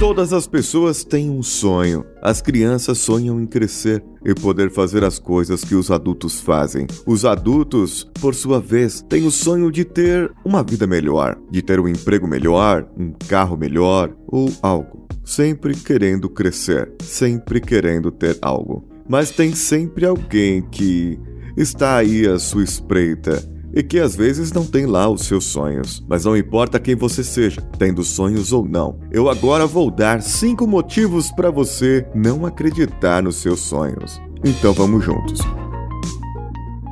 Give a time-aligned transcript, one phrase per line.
[0.00, 2.06] Todas as pessoas têm um sonho.
[2.22, 6.86] As crianças sonham em crescer e poder fazer as coisas que os adultos fazem.
[7.06, 11.78] Os adultos, por sua vez, têm o sonho de ter uma vida melhor, de ter
[11.78, 15.06] um emprego melhor, um carro melhor ou algo.
[15.22, 18.88] Sempre querendo crescer, sempre querendo ter algo.
[19.06, 21.20] Mas tem sempre alguém que
[21.58, 26.04] está aí à sua espreita e que às vezes não tem lá os seus sonhos.
[26.08, 28.98] Mas não importa quem você seja, tendo sonhos ou não.
[29.10, 34.20] Eu agora vou dar cinco motivos para você não acreditar nos seus sonhos.
[34.44, 35.40] Então vamos juntos.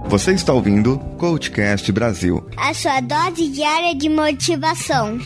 [0.09, 2.43] Você está ouvindo Coachcast Brasil.
[2.57, 5.19] A sua dose diária de motivação.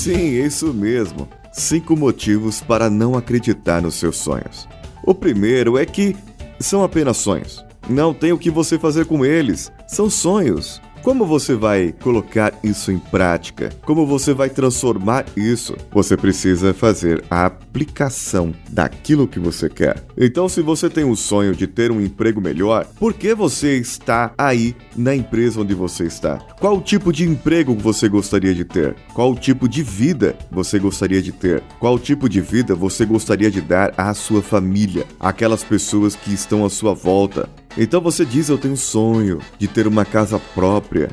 [0.00, 1.28] Sim, isso mesmo.
[1.52, 4.66] Cinco motivos para não acreditar nos seus sonhos.
[5.04, 6.16] O primeiro é que
[6.58, 7.62] são apenas sonhos.
[7.86, 9.70] Não tem o que você fazer com eles.
[9.86, 10.80] São sonhos.
[11.02, 13.70] Como você vai colocar isso em prática?
[13.86, 15.74] Como você vai transformar isso?
[15.92, 20.04] Você precisa fazer a aplicação daquilo que você quer.
[20.16, 24.34] Então, se você tem o sonho de ter um emprego melhor, por que você está
[24.36, 26.36] aí na empresa onde você está?
[26.60, 28.94] Qual tipo de emprego você gostaria de ter?
[29.14, 31.62] Qual tipo de vida você gostaria de ter?
[31.78, 36.62] Qual tipo de vida você gostaria de dar à sua família, aquelas pessoas que estão
[36.62, 37.48] à sua volta?
[37.76, 41.10] Então você diz: Eu tenho um sonho de ter uma casa própria.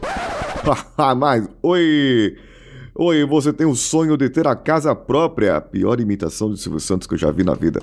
[1.17, 2.37] Mas, oi!
[2.99, 5.57] Oi, você tem o sonho de ter a casa própria?
[5.57, 7.79] A pior imitação de Silvio Santos que eu já vi na vida.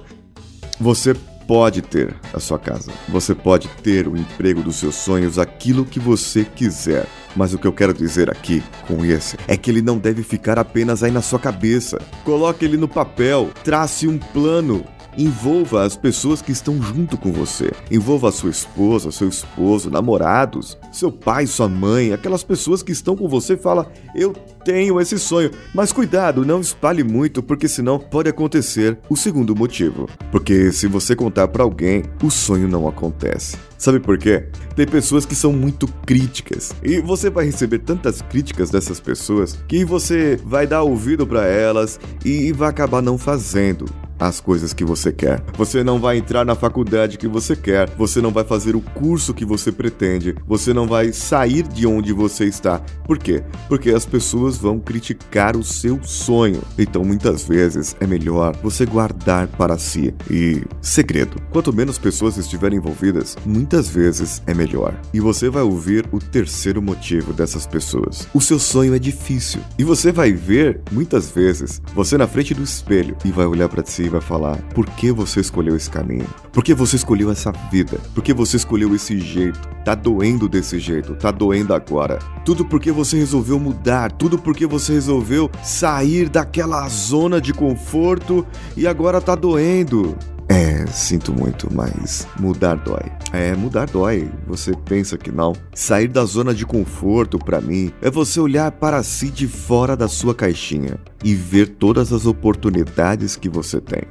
[0.81, 1.14] Você
[1.47, 2.91] pode ter a sua casa.
[3.08, 7.06] Você pode ter o emprego dos seus sonhos, aquilo que você quiser.
[7.36, 10.59] Mas o que eu quero dizer aqui com esse é que ele não deve ficar
[10.59, 12.00] apenas aí na sua cabeça.
[12.25, 14.84] Coloque ele no papel, trace um plano,
[15.16, 17.70] Envolva as pessoas que estão junto com você.
[17.91, 23.28] Envolva sua esposa, seu esposo, namorados, seu pai, sua mãe, aquelas pessoas que estão com
[23.28, 23.56] você.
[23.56, 24.32] Fala, eu
[24.64, 25.50] tenho esse sonho.
[25.74, 30.08] Mas cuidado, não espalhe muito, porque senão pode acontecer o segundo motivo.
[30.30, 33.56] Porque se você contar para alguém, o sonho não acontece.
[33.78, 34.47] Sabe por quê?
[34.74, 39.84] Tem pessoas que são muito críticas e você vai receber tantas críticas dessas pessoas que
[39.84, 43.84] você vai dar ouvido para elas e vai acabar não fazendo
[44.28, 45.42] as coisas que você quer.
[45.56, 49.34] Você não vai entrar na faculdade que você quer, você não vai fazer o curso
[49.34, 52.80] que você pretende, você não vai sair de onde você está.
[53.06, 53.42] Por quê?
[53.68, 56.62] Porque as pessoas vão criticar o seu sonho.
[56.78, 60.14] Então, muitas vezes é melhor você guardar para si.
[60.30, 64.94] E segredo: quanto menos pessoas estiverem envolvidas, muitas vezes é melhor.
[65.12, 68.28] E você vai ouvir o terceiro motivo dessas pessoas.
[68.32, 69.60] O seu sonho é difícil.
[69.78, 73.84] E você vai ver muitas vezes você na frente do espelho e vai olhar para
[73.84, 78.00] si vai falar por que você escolheu esse caminho, por que você escolheu essa vida,
[78.14, 79.75] por que você escolheu esse jeito.
[79.84, 82.19] Tá doendo desse jeito, tá doendo agora.
[82.42, 88.86] Tudo porque você resolveu mudar, tudo porque você resolveu sair daquela zona de conforto e
[88.86, 90.16] agora tá doendo.
[90.54, 93.10] É, sinto muito, mas mudar dói.
[93.32, 94.31] É, mudar dói.
[94.47, 95.53] Você pensa que não.
[95.75, 100.06] Sair da zona de conforto, para mim, é você olhar para si de fora da
[100.06, 104.03] sua caixinha e ver todas as oportunidades que você tem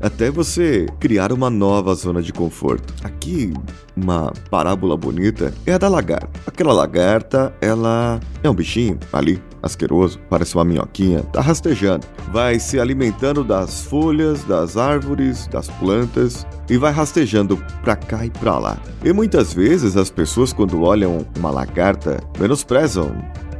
[0.00, 2.92] até você criar uma nova zona de conforto.
[3.04, 3.54] Aqui,
[3.96, 6.28] uma parábola bonita é a da lagarta.
[6.44, 12.06] Aquela lagarta, ela é um bichinho ali, asqueroso, parece uma minhoquinha, tá rastejando.
[12.32, 18.30] Vai se alimentando das folhas, das árvores, das plantas e vai rastejando pra cá e
[18.30, 18.78] pra lá.
[19.04, 23.12] E muitas vezes as pessoas, quando olham uma lagarta, menosprezam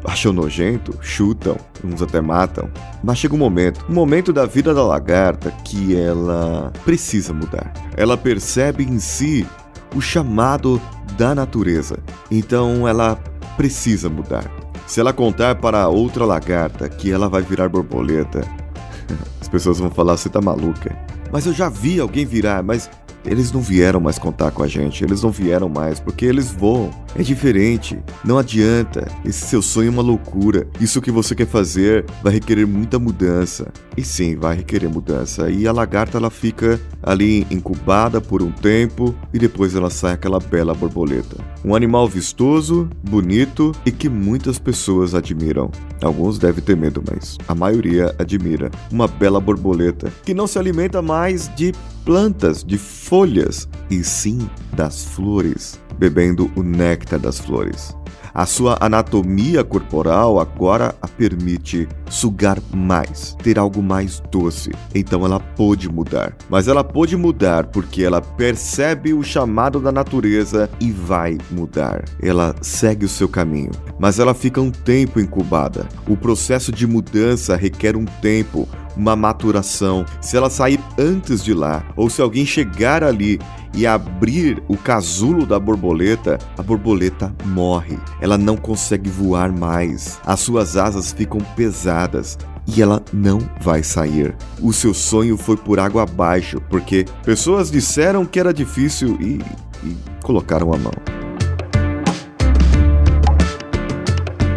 [0.04, 2.68] acham nojento, chutam, uns até matam.
[3.02, 7.72] Mas chega um momento, um momento da vida da lagarta que ela precisa mudar.
[7.96, 9.46] Ela percebe em si
[9.94, 10.80] o chamado
[11.16, 11.98] da natureza.
[12.30, 13.16] Então ela
[13.56, 14.61] precisa mudar.
[14.92, 18.47] Se ela contar para outra lagarta que ela vai virar borboleta,
[19.41, 20.94] as pessoas vão falar: você tá maluca.
[21.33, 22.91] Mas eu já vi alguém virar, mas
[23.24, 26.91] eles não vieram mais contar com a gente, eles não vieram mais porque eles voam.
[27.15, 29.07] É diferente, não adianta.
[29.24, 30.66] Esse seu sonho é uma loucura.
[30.80, 33.71] Isso que você quer fazer vai requerer muita mudança.
[33.97, 35.51] E sim, vai requerer mudança.
[35.51, 40.41] E a lagarta ela fica ali incubada por um tempo e depois ela sai aquela
[40.41, 41.36] bela borboleta.
[41.65, 45.71] Um animal vistoso, bonito e que muitas pessoas admiram.
[46.03, 48.71] Alguns devem ter medo, mas a maioria admira.
[48.91, 51.72] Uma bela borboleta que não se alimenta mais de
[52.04, 57.95] plantas, de folhas, e sim das flores, bebendo o néctar das flores.
[58.34, 64.71] A sua anatomia corporal agora a permite sugar mais, ter algo mais doce.
[64.95, 66.34] Então ela pôde mudar.
[66.49, 72.04] Mas ela pôde mudar porque ela percebe o chamado da natureza e vai mudar.
[72.22, 75.87] Ela segue o seu caminho, mas ela fica um tempo incubada.
[76.09, 78.66] O processo de mudança requer um tempo,
[78.97, 80.04] uma maturação.
[80.21, 83.39] Se ela sair antes de lá, ou se alguém chegar ali
[83.74, 87.98] e abrir o casulo da borboleta, a borboleta morre.
[88.21, 90.21] Ela não consegue voar mais.
[90.24, 94.36] As suas asas ficam pesadas e ela não vai sair.
[94.60, 99.41] O seu sonho foi por água abaixo, porque pessoas disseram que era difícil e,
[99.84, 100.92] e colocaram a mão.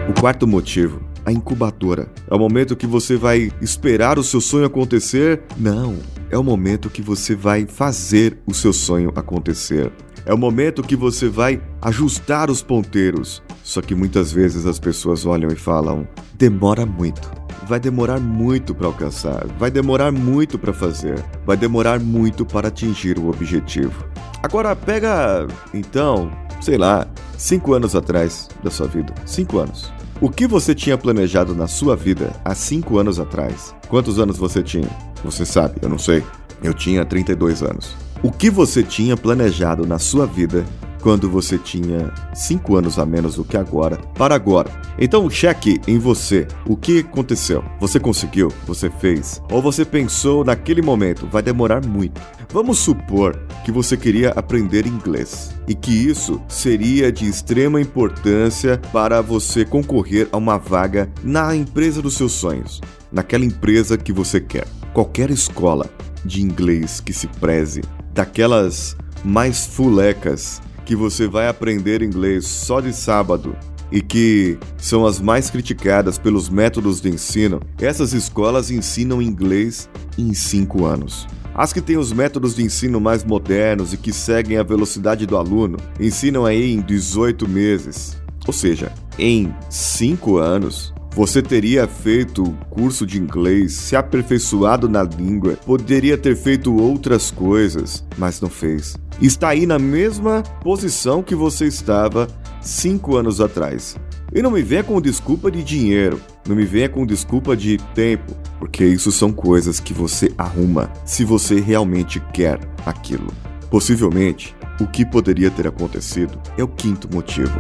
[0.08, 2.08] O quarto motivo a incubadora.
[2.30, 5.42] É o momento que você vai esperar o seu sonho acontecer?
[5.58, 5.98] Não,
[6.30, 9.92] é o momento que você vai fazer o seu sonho acontecer.
[10.26, 13.44] É o momento que você vai ajustar os ponteiros.
[13.64, 17.32] Só que muitas vezes as pessoas olham e falam: demora muito.
[17.68, 23.18] Vai demorar muito para alcançar, vai demorar muito para fazer, vai demorar muito para atingir
[23.18, 24.06] o objetivo.
[24.44, 26.32] Agora pega, então,
[26.62, 27.08] sei lá,
[27.38, 29.12] cinco anos atrás da sua vida.
[29.26, 29.92] Cinco anos.
[30.22, 33.76] O que você tinha planejado na sua vida há 5 anos atrás?
[33.90, 34.88] Quantos anos você tinha?
[35.26, 36.24] Você sabe, eu não sei.
[36.64, 37.98] Eu tinha 32 anos.
[38.24, 40.66] O que você tinha planejado na sua vida
[41.06, 44.72] quando você tinha 5 anos a menos do que agora, para agora.
[44.98, 46.48] Então, cheque em você.
[46.66, 47.64] O que aconteceu?
[47.80, 48.52] Você conseguiu?
[48.66, 49.40] Você fez?
[49.52, 51.28] Ou você pensou naquele momento?
[51.28, 52.20] Vai demorar muito.
[52.50, 59.22] Vamos supor que você queria aprender inglês e que isso seria de extrema importância para
[59.22, 62.82] você concorrer a uma vaga na empresa dos seus sonhos,
[63.12, 64.66] naquela empresa que você quer.
[64.92, 65.88] Qualquer escola
[66.26, 72.94] de inglês que se preze, daquelas mais fulecas que você vai aprender inglês só de
[72.94, 73.56] sábado
[73.92, 80.34] e que são as mais criticadas pelos métodos de ensino, essas escolas ensinam inglês em
[80.34, 81.28] 5 anos.
[81.54, 85.38] As que têm os métodos de ensino mais modernos e que seguem a velocidade do
[85.38, 88.18] aluno ensinam aí em 18 meses.
[88.46, 95.58] Ou seja, em 5 anos, você teria feito curso de inglês, se aperfeiçoado na língua,
[95.66, 98.98] poderia ter feito outras coisas, mas não fez.
[99.22, 102.28] Está aí na mesma posição que você estava
[102.62, 103.96] cinco anos atrás.
[104.34, 108.36] E não me venha com desculpa de dinheiro, não me venha com desculpa de tempo,
[108.60, 113.32] porque isso são coisas que você arruma se você realmente quer aquilo.
[113.70, 117.58] Possivelmente, o que poderia ter acontecido é o quinto motivo.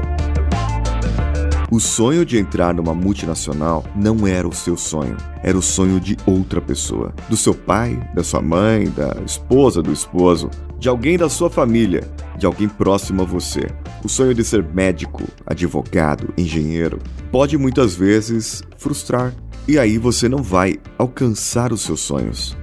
[1.75, 6.15] O sonho de entrar numa multinacional não era o seu sonho, era o sonho de
[6.25, 7.13] outra pessoa.
[7.27, 10.49] Do seu pai, da sua mãe, da esposa do esposo,
[10.79, 13.67] de alguém da sua família, de alguém próximo a você.
[14.05, 16.97] O sonho de ser médico, advogado, engenheiro
[17.29, 19.33] pode muitas vezes frustrar.
[19.67, 22.55] E aí você não vai alcançar os seus sonhos.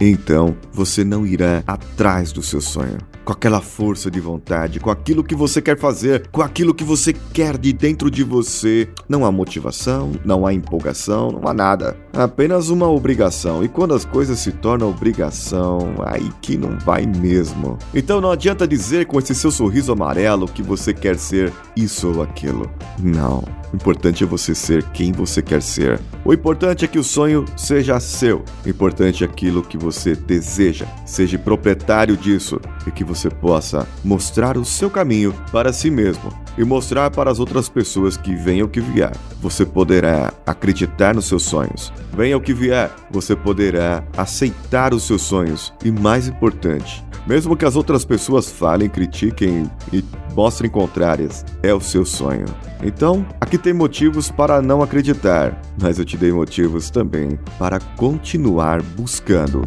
[0.00, 5.24] Então você não irá atrás do seu sonho com aquela força de vontade, com aquilo
[5.24, 8.88] que você quer fazer, com aquilo que você quer de dentro de você.
[9.08, 11.96] Não há motivação, não há empolgação, não há nada.
[12.12, 13.64] Apenas uma obrigação.
[13.64, 17.78] E quando as coisas se tornam obrigação, aí que não vai mesmo.
[17.94, 22.22] Então não adianta dizer com esse seu sorriso amarelo que você quer ser isso ou
[22.22, 22.70] aquilo.
[22.98, 23.59] Não.
[23.72, 26.00] O importante é você ser quem você quer ser.
[26.24, 28.44] O importante é que o sonho seja seu.
[28.64, 30.86] O importante é aquilo que você deseja.
[31.06, 36.64] Seja proprietário disso e que você possa mostrar o seu caminho para si mesmo e
[36.64, 39.12] mostrar para as outras pessoas que venha o que vier.
[39.40, 41.92] Você poderá acreditar nos seus sonhos.
[42.12, 47.64] Venha o que vier, você poderá aceitar os seus sonhos e mais importante, mesmo que
[47.64, 50.04] as outras pessoas falem, critiquem e
[50.34, 52.46] mostrem contrárias, é o seu sonho.
[52.82, 58.82] Então, aqui tem motivos para não acreditar, mas eu te dei motivos também para continuar
[58.82, 59.62] buscando.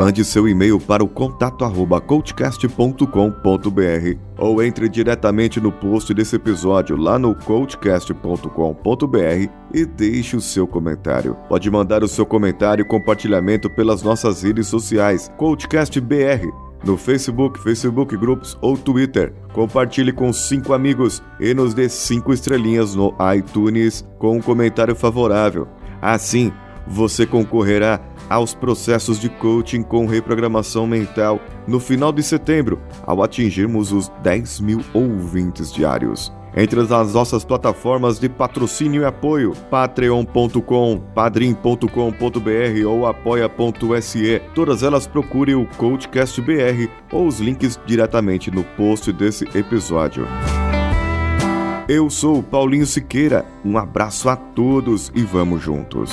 [0.00, 3.04] Mande seu e-mail para o contato arroba coachcast.com.br
[4.38, 11.36] ou entre diretamente no post desse episódio lá no coachcast.com.br e deixe o seu comentário.
[11.50, 16.50] Pode mandar o seu comentário e compartilhamento pelas nossas redes sociais, CoachCastBR,
[16.82, 19.34] no Facebook, Facebook Groups ou Twitter.
[19.52, 25.68] Compartilhe com cinco amigos e nos dê cinco estrelinhas no iTunes com um comentário favorável.
[26.00, 26.50] Assim,
[26.90, 33.92] você concorrerá aos processos de coaching com reprogramação mental no final de setembro, ao atingirmos
[33.92, 36.32] os 10 mil ouvintes diários.
[36.56, 44.42] Entre as nossas plataformas de patrocínio e apoio, patreon.com, padrim.com.br ou apoia.se.
[44.52, 50.26] Todas elas procure o Coachcast BR ou os links diretamente no post desse episódio.
[51.88, 53.44] Eu sou Paulinho Siqueira.
[53.64, 56.12] Um abraço a todos e vamos juntos.